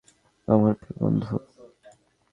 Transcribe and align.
আমার 0.47 0.73
প্রিয় 0.75 0.95
বন্ধু! 1.01 1.35